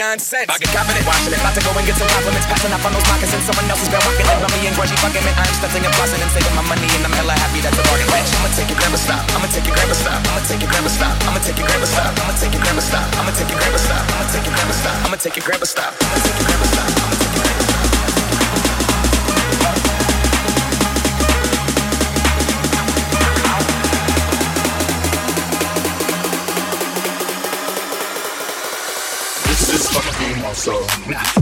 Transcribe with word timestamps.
cents. 0.00 0.48
I 0.48 0.56
get 0.56 0.72
confident 0.72 1.04
watching 1.04 1.28
it. 1.28 1.40
About 1.44 1.52
to 1.52 1.60
go 1.60 1.76
and 1.76 1.84
get 1.84 1.92
some 1.92 2.08
compliments. 2.08 2.48
Passing 2.48 2.72
up 2.72 2.80
on 2.80 2.92
those 2.96 3.04
moccasins. 3.04 3.44
Someone 3.44 3.68
else 3.68 3.84
has 3.84 3.90
been 3.92 4.00
walking 4.00 4.24
it. 4.24 4.36
Rummy 4.40 4.60
and 4.64 4.72
grungy 4.72 4.96
fucking 4.96 5.20
it. 5.20 5.36
I'm 5.36 5.52
stunting 5.60 5.84
and 5.84 5.92
flossing 5.92 6.22
and 6.24 6.32
saving 6.32 6.56
my 6.56 6.64
money. 6.64 6.88
And 6.96 7.04
I'm 7.04 7.12
hella 7.12 7.36
happy 7.36 7.60
that's 7.60 7.76
a 7.76 7.84
bargain, 7.84 8.08
bitch. 8.08 8.32
I'ma 8.40 8.48
take 8.56 8.72
your 8.72 8.80
grandma 8.80 8.96
stop. 8.96 9.20
I'ma 9.36 9.46
take 9.52 9.66
your 9.68 9.76
grandma 9.76 9.92
stop. 9.92 10.20
I'ma 10.24 10.40
take 10.48 10.60
your 10.64 10.70
grandma 10.72 10.88
stop. 10.88 11.12
I'ma 11.28 11.40
take 11.44 11.58
your 11.60 11.68
grandma 11.68 11.84
stop. 11.84 12.12
I'ma 12.16 12.32
take 12.32 12.52
your 12.56 12.64
grandma 12.64 12.80
stop. 12.80 13.08
I'ma 13.20 13.32
take 13.36 13.50
your 13.52 13.60
grandma 13.60 13.80
stop. 13.84 14.04
I'ma 14.16 14.24
take 14.32 14.44
your 14.48 14.54
grandma 14.56 14.76
stop. 14.80 14.96
I'ma 15.04 15.16
take 15.20 15.36
your 15.36 15.44
grandma 15.44 15.68
stop. 15.68 15.94
I'ma 16.00 16.16
take 16.16 16.32
your 16.32 16.32
grandma 16.48 16.88
stop. 16.88 16.99
So, 30.60 30.72
nah. 31.08 31.39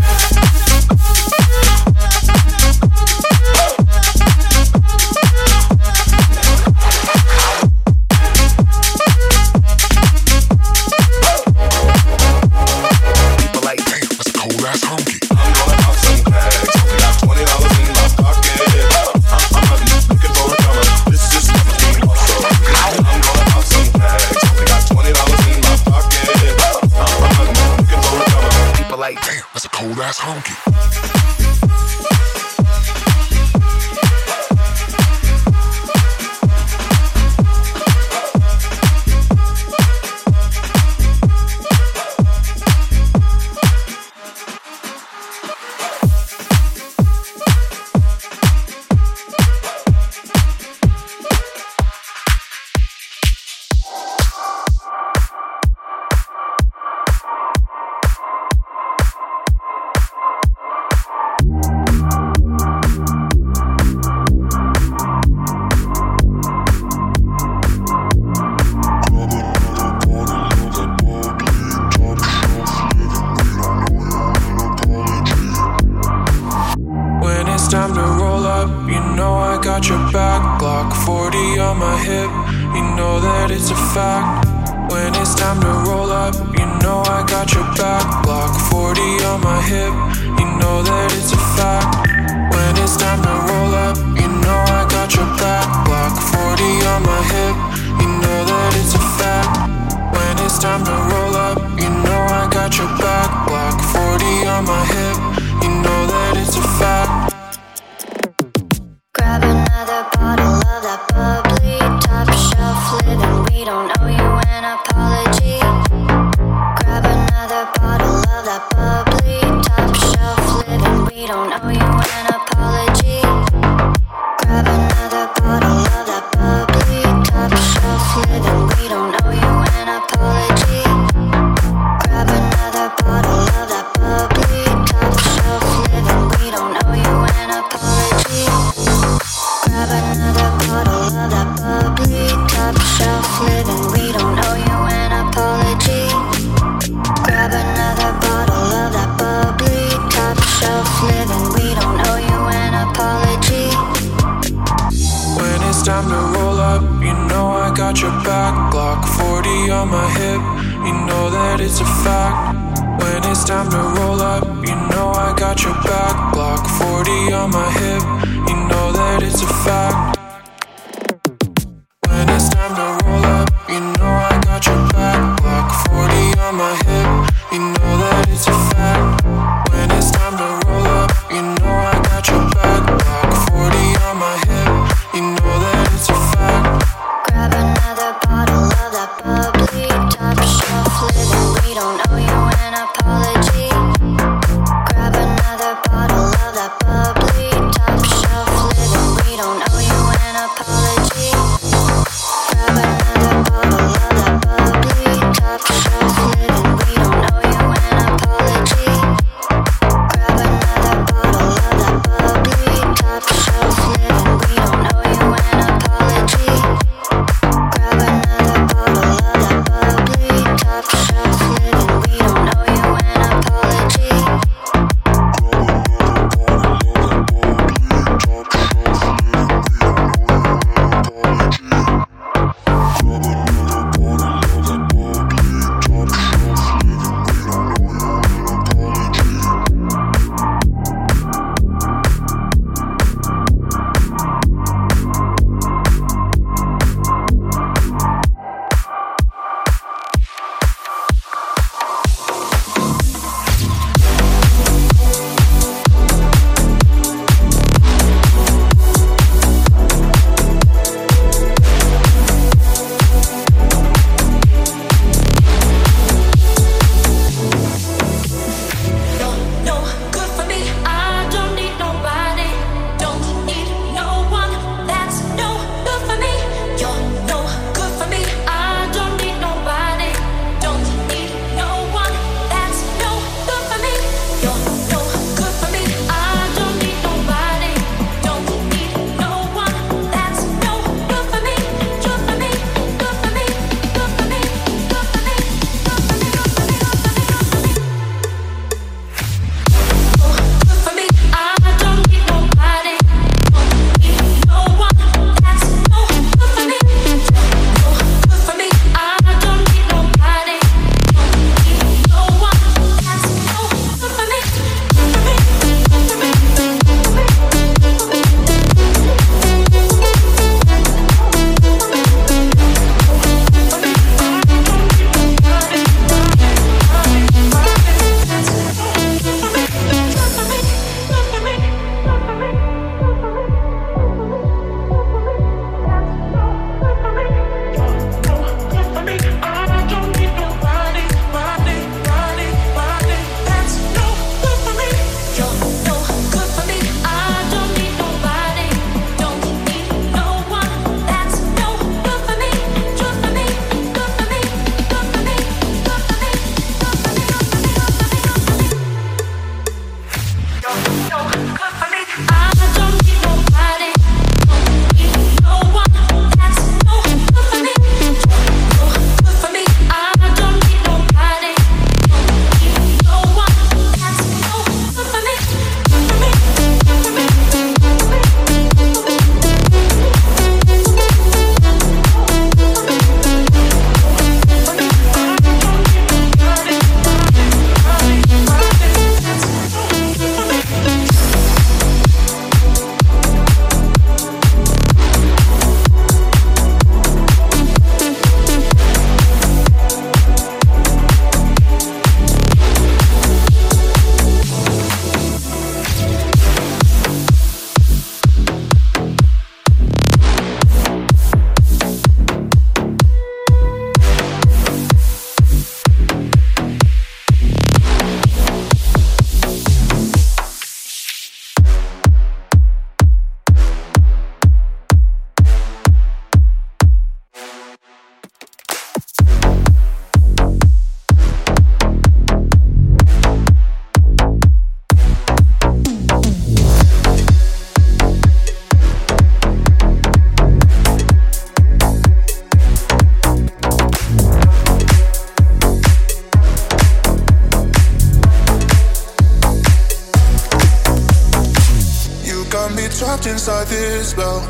This 453.68 454.10
spell. 454.10 454.40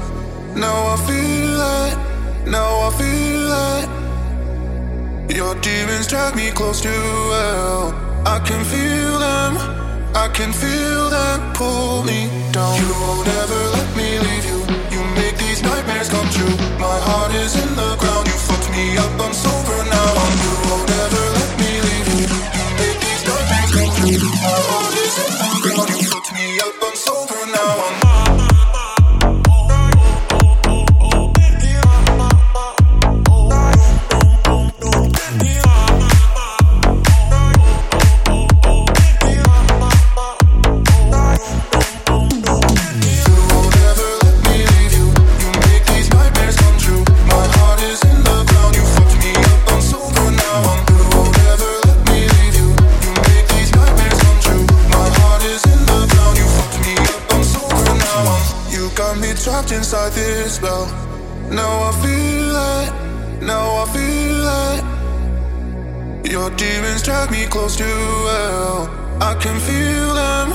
Now 0.54 0.94
I 0.94 0.96
feel 1.06 1.60
it, 1.76 1.96
now 2.50 2.88
I 2.88 2.90
feel 3.00 3.52
it. 3.68 5.36
Your 5.36 5.54
demons 5.60 6.06
drag 6.06 6.34
me 6.36 6.50
close 6.50 6.80
to 6.80 6.88
hell. 6.88 7.94
I 8.26 8.38
can 8.40 8.64
feel 8.64 9.18
them, 9.18 9.56
I 10.14 10.28
can 10.32 10.52
feel 10.52 11.10
them 11.10 11.52
pull 11.54 12.02
me 12.04 12.28
down. 12.52 12.74
You 12.80 12.90
won't 13.02 13.28
ever 13.28 13.60
let 13.76 13.96
me 13.96 14.18
leave 14.18 14.46
you. 14.52 14.60
You 14.94 15.00
make 15.14 15.36
these 15.38 15.62
nightmares 15.62 16.08
come 16.08 16.28
true. 16.30 16.56
My 16.78 16.98
heart 17.06 17.34
is 17.34 17.54
in 17.54 17.70
the 17.76 17.96
ground. 18.00 18.26
You 18.26 18.38
fucked 18.48 18.70
me 18.70 18.96
up. 18.98 19.20
I'm 19.20 19.32
sober 19.34 19.80
now. 19.94 20.10
You 20.44 20.52
won't 20.66 20.90
ever 21.04 21.24
let 21.38 21.50
me 21.60 21.70
leave 21.86 22.08
you. 22.18 22.26
You 22.58 22.66
make 22.80 22.98
these 23.04 23.22
nightmares 23.28 23.70
come 23.76 23.90
true. 24.00 24.32
My 24.42 24.58
heart 24.70 24.96
is 25.04 25.14
in 25.22 25.30
the 25.38 25.50
ground. 25.62 25.90
You 25.90 26.08
fucked 26.10 26.32
me 26.34 26.46
up. 26.60 26.87
Me 67.30 67.46
close 67.46 67.76
to 67.76 67.84
hell. 67.84 68.88
I 69.20 69.34
can 69.34 69.58
feel 69.60 70.14
them. 70.14 70.48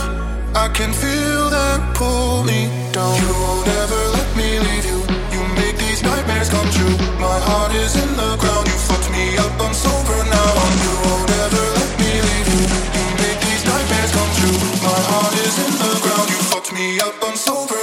I 0.55 0.69
can 0.69 0.93
feel 0.93 1.49
them 1.49 1.93
pull 1.93 2.43
me 2.43 2.69
down. 2.91 3.13
You 3.21 3.33
won't 3.33 3.67
ever 3.67 4.01
let 4.17 4.29
me 4.37 4.59
leave 4.59 4.85
you. 4.85 4.99
You 5.33 5.41
make 5.59 5.77
these 5.77 6.01
nightmares 6.03 6.49
come 6.49 6.69
true. 6.71 6.95
My 7.19 7.37
heart 7.47 7.73
is 7.75 7.95
in 7.95 8.09
the 8.15 8.37
ground. 8.37 8.67
You 8.67 8.77
fucked 8.89 9.09
me 9.11 9.37
up. 9.37 9.53
I'm 9.61 9.73
sober 9.73 10.19
now. 10.29 10.51
You 10.85 10.93
won't 11.05 11.31
ever 11.45 11.63
let 11.77 11.91
me 12.01 12.11
leave 12.29 12.49
you. 12.53 12.63
You 12.97 13.05
make 13.21 13.39
these 13.45 13.63
nightmares 13.65 14.11
come 14.17 14.31
true. 14.39 14.57
My 14.81 14.99
heart 15.09 15.33
is 15.45 15.55
in 15.65 15.73
the 15.83 15.93
ground. 16.03 16.27
You 16.29 16.39
fucked 16.51 16.71
me 16.73 16.99
up. 16.99 17.15
I'm 17.21 17.35
sober 17.35 17.82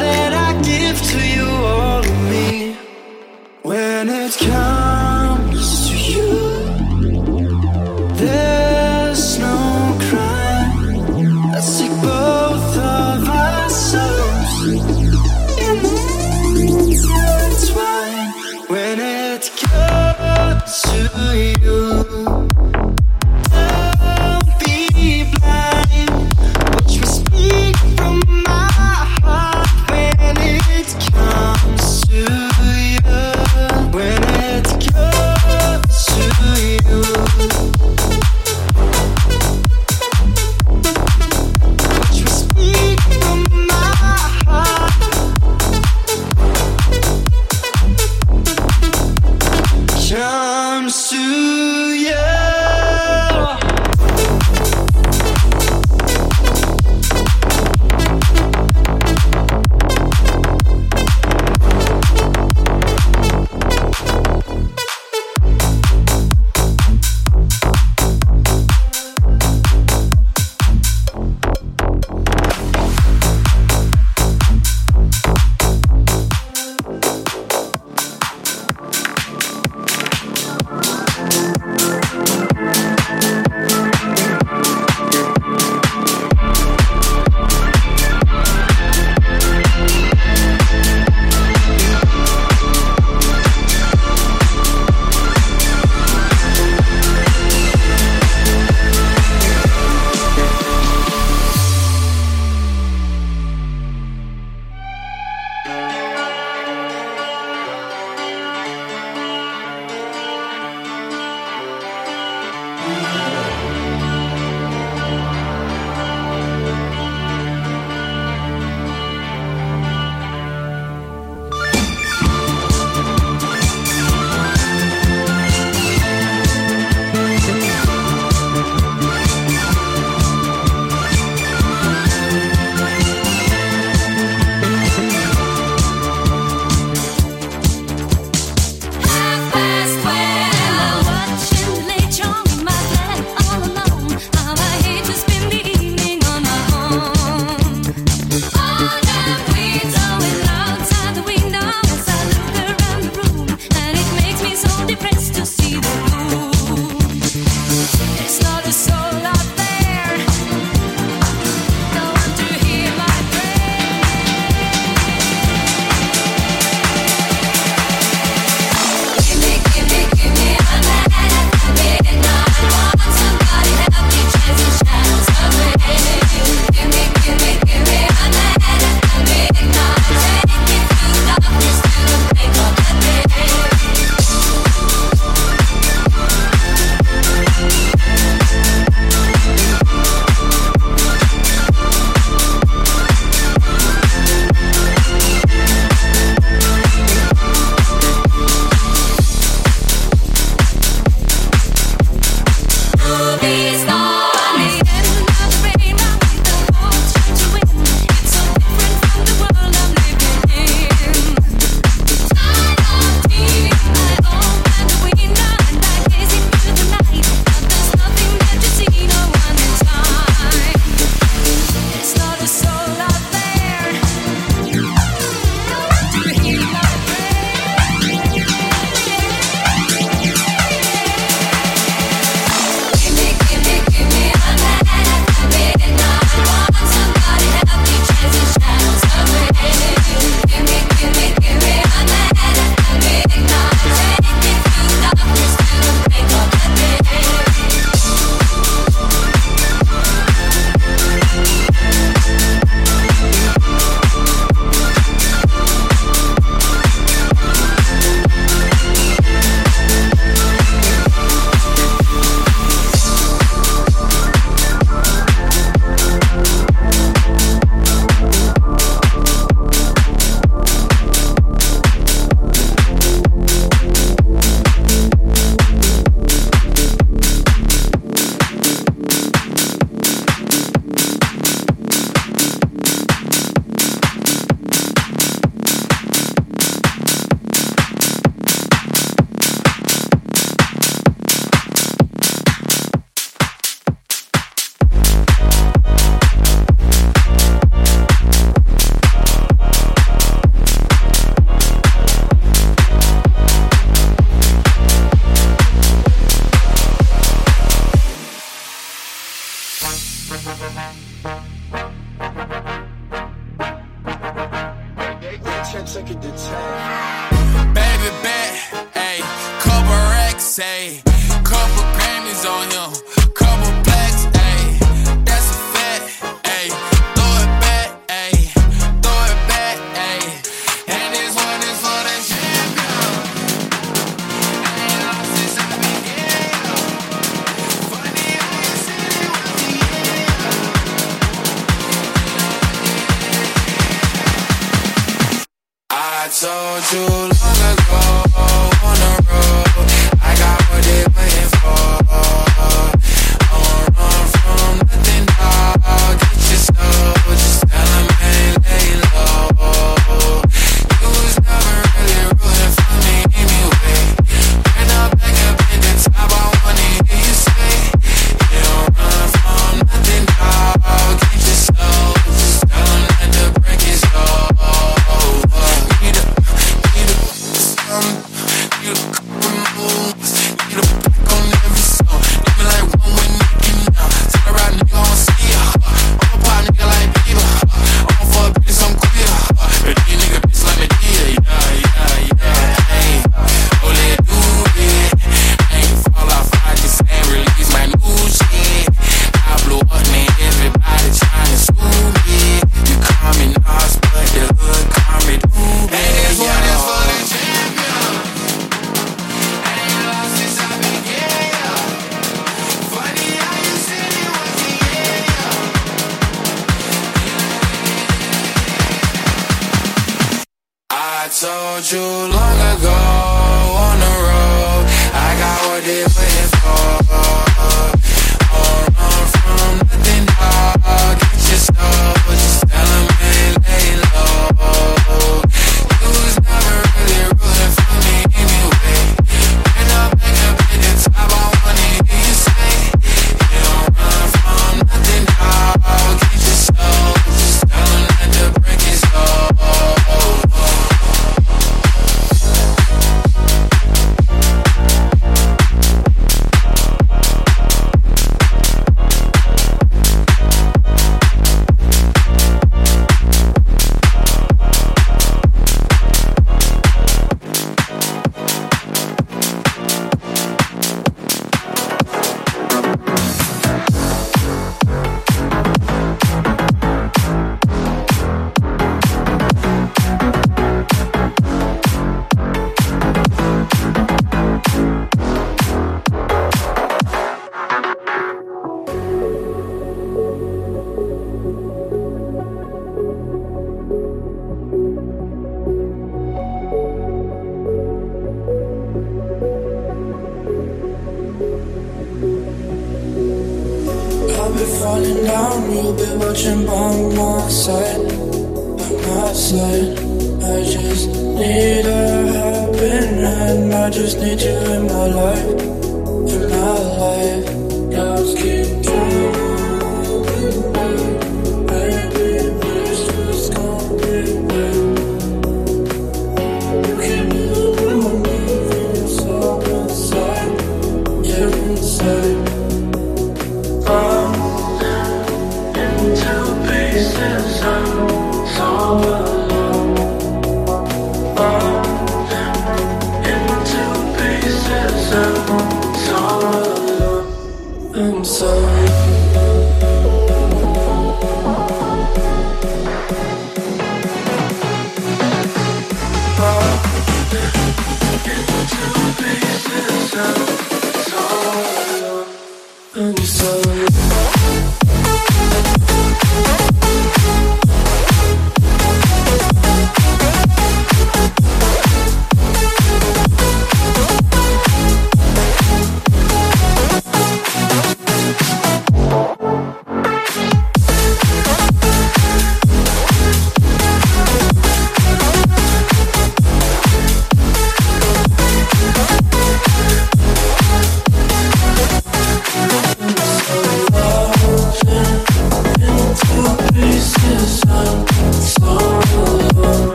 you 346.93 347.20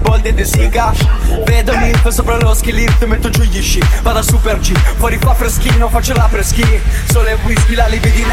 bolde 0.00 0.30
e 0.30 0.32
desiga 0.32 0.92
Vedo 1.44 1.76
Nif 1.76 2.08
sopra 2.08 2.36
lo 2.38 2.54
ski 2.54 2.72
Metto 3.06 3.30
giù 3.30 3.42
gli 3.42 3.60
sci, 3.60 3.82
vado 4.02 4.18
a 4.18 4.22
super 4.22 4.58
G 4.58 4.72
Fuori 4.96 5.18
fa 5.18 5.34
freschino, 5.34 5.88
faccio 5.88 6.14
la 6.14 6.28
preschi. 6.30 6.64
Sole 7.10 7.32
e 7.32 7.38
whisky, 7.44 7.74
la 7.74 7.86
libidina 7.86 8.29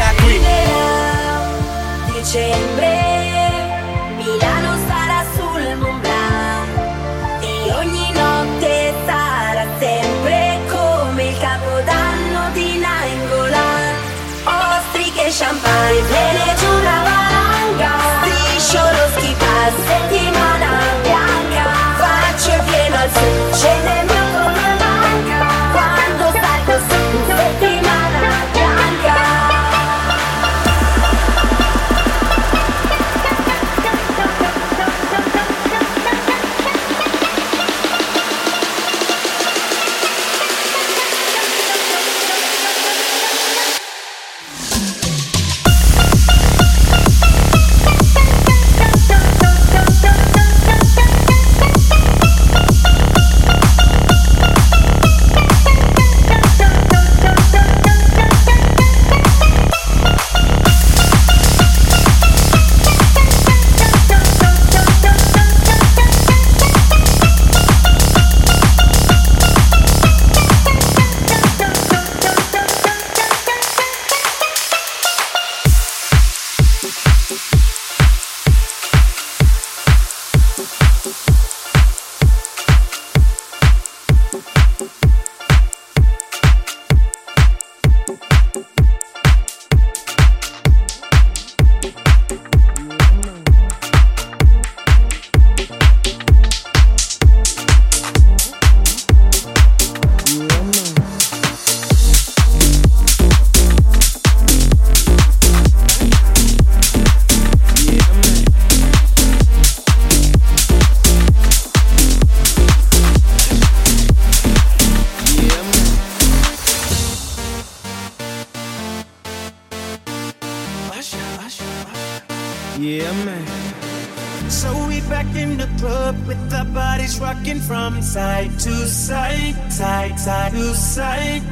So 124.48 124.86
we 124.88 125.00
back 125.02 125.26
in 125.36 125.58
the 125.58 125.68
club 125.78 126.16
with 126.26 126.52
our 126.54 126.64
bodies 126.64 127.20
rocking 127.20 127.60
from 127.60 128.02
side 128.02 128.58
to 128.60 128.86
side, 128.88 129.54
side, 129.72 130.18
side 130.18 130.52
to 130.52 130.74
side. 130.74 131.42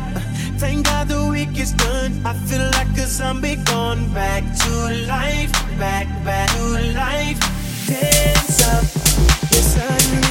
Thank 0.58 0.86
God 0.86 1.08
the 1.08 1.28
week 1.28 1.58
is 1.58 1.72
done. 1.72 2.24
I 2.24 2.32
feel 2.32 2.64
like 2.72 2.96
a 2.96 3.06
zombie 3.06 3.56
gone 3.56 4.12
back 4.14 4.42
to 4.42 4.70
life, 5.06 5.52
back, 5.78 6.06
back 6.24 6.50
to 6.56 6.64
life. 6.94 7.38
Dance 7.86 8.62
up, 8.64 8.84
the 9.50 9.60
sun. 9.62 10.25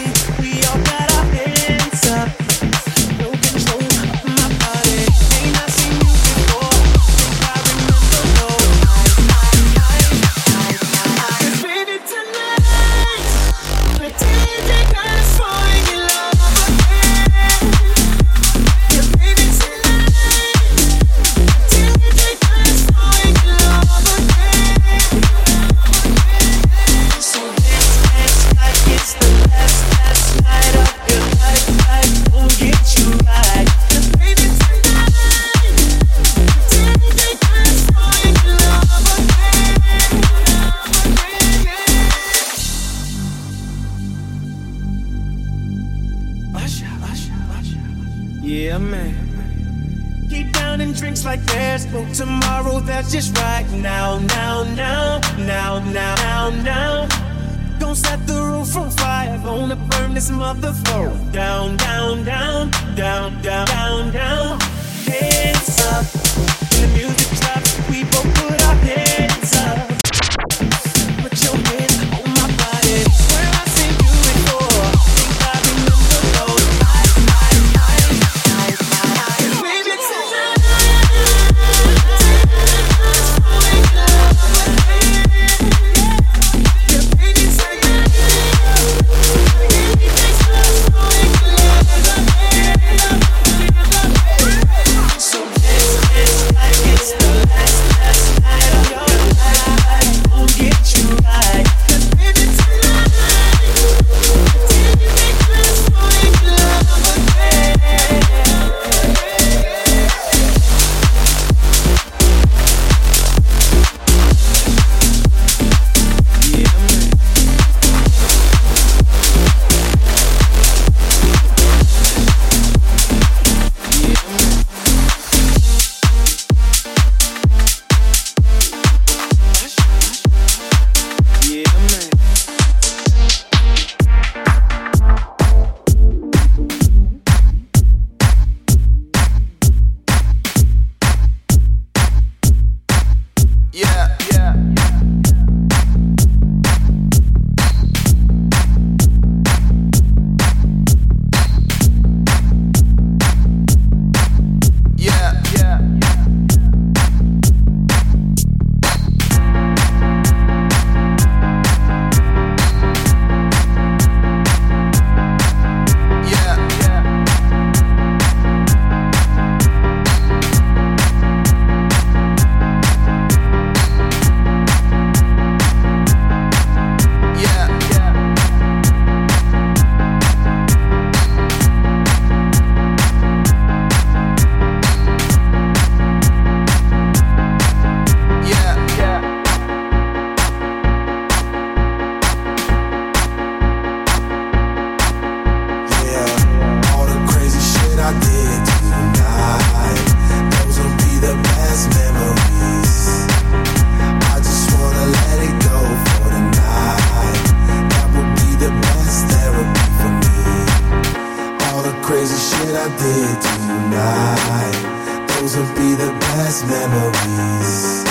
memories. 216.75 218.03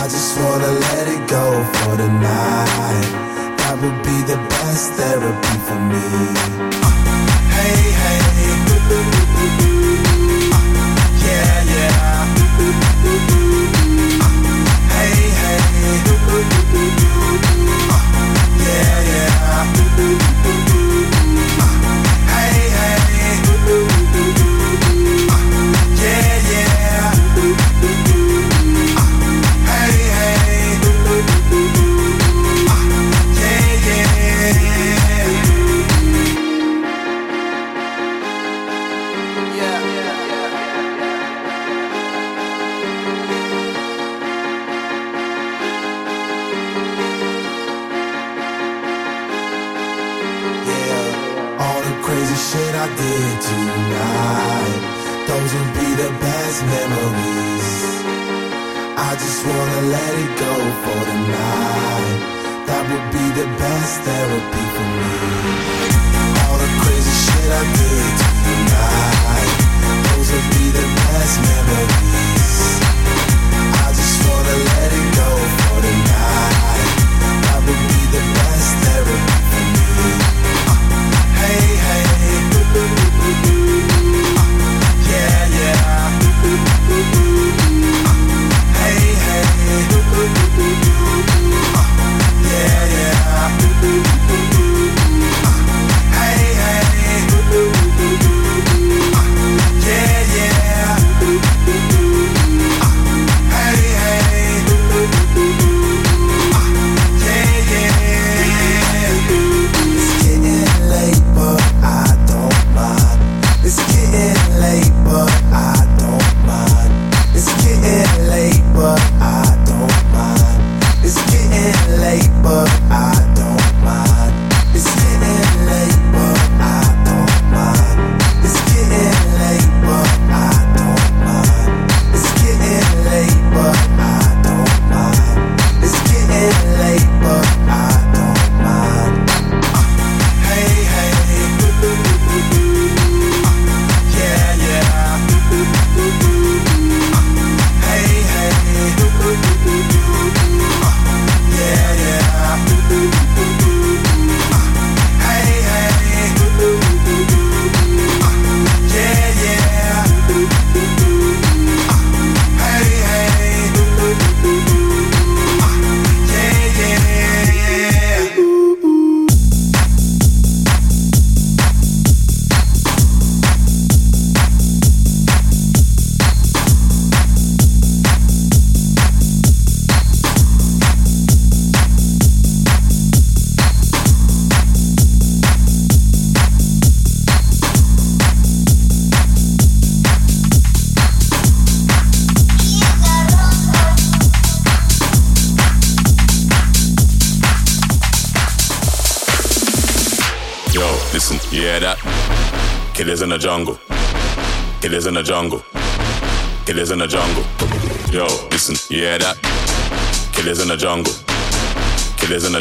I 0.00 0.04
just 0.14 0.32
wanna 0.42 0.72
let 0.86 1.04
it 1.14 1.22
go 1.36 1.46
for 1.76 1.92
the 2.02 2.10
night. 2.30 3.10
That 3.60 3.74
would 3.82 4.00
be 4.08 4.18
the 4.32 4.38
best 4.54 4.86
therapy 4.98 5.56
for 5.66 5.80
me. 5.92 6.06
Hey, 7.56 7.82
hey. 8.00 8.05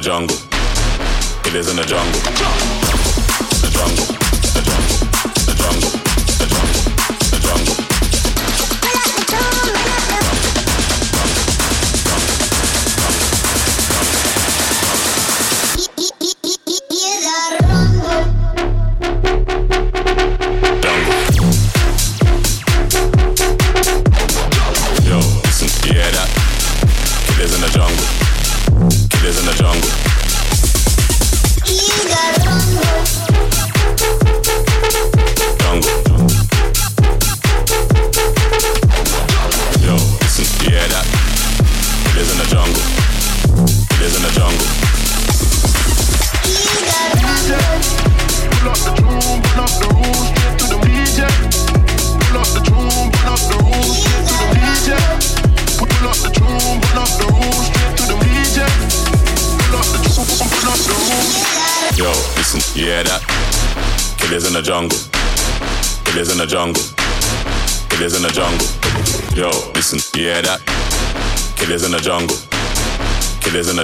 jungle. 0.06 0.35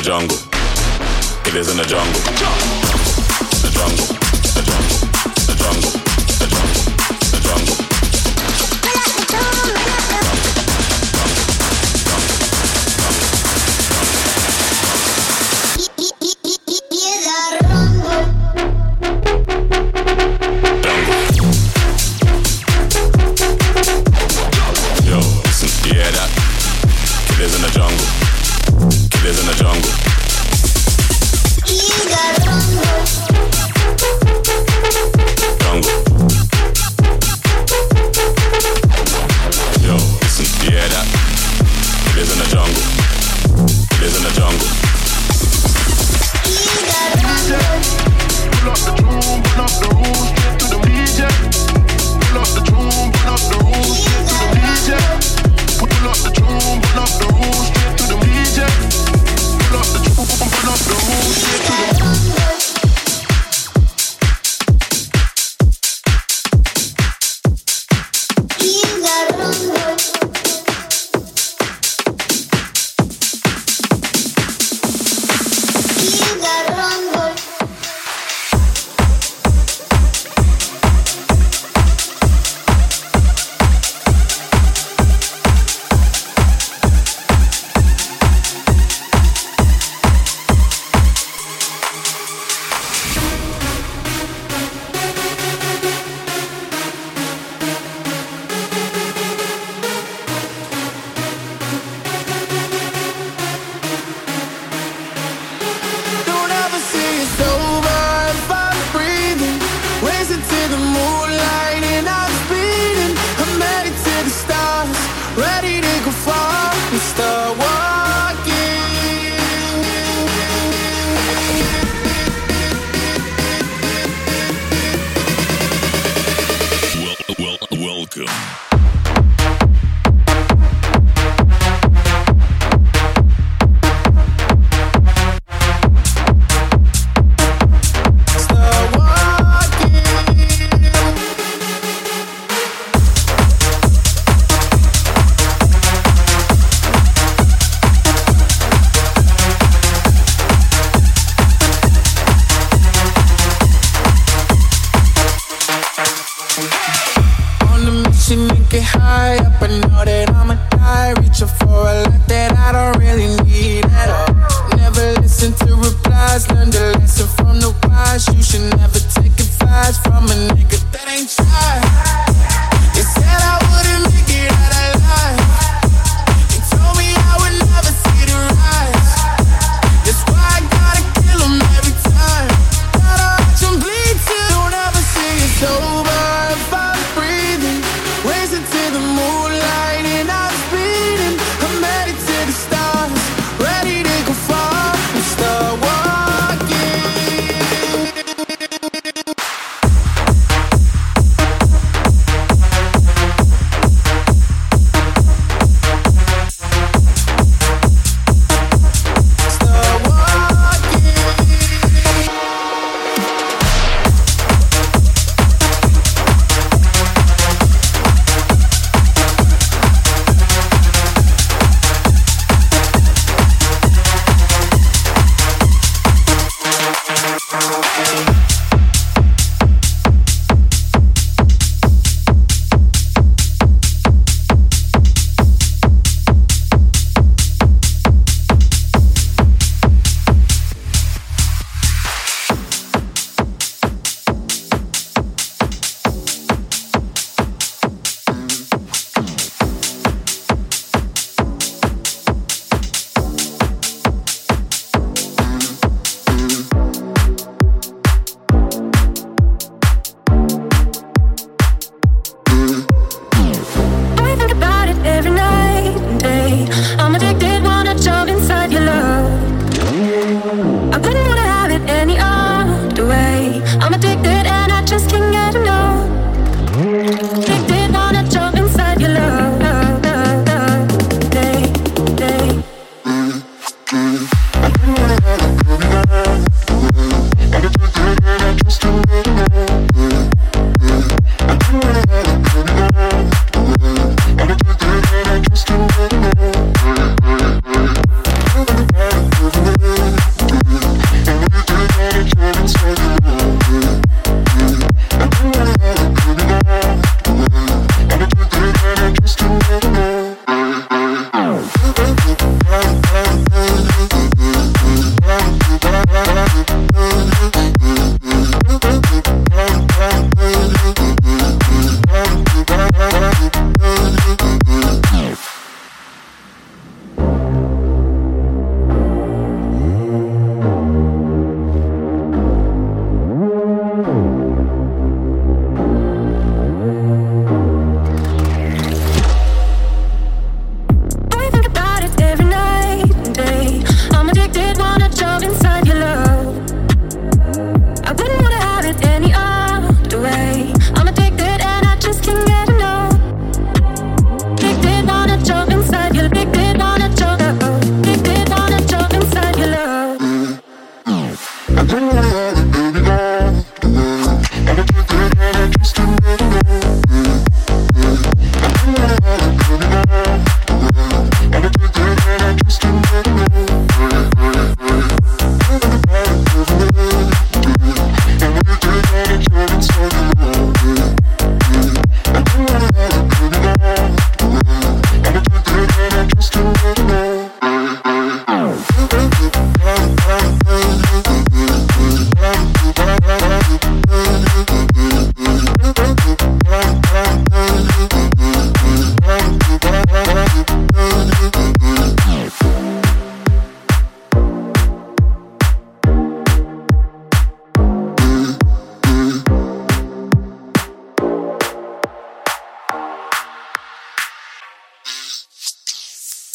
jungle. 0.01 0.50